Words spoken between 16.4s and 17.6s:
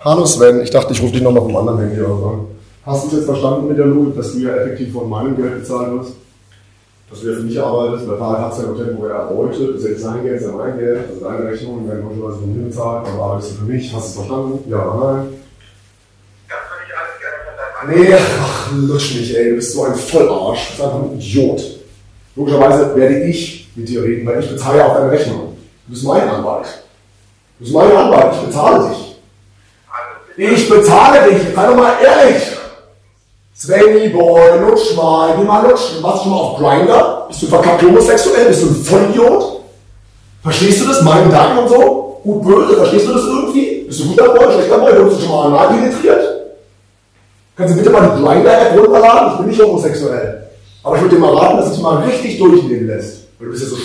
Das würde ich alles gerne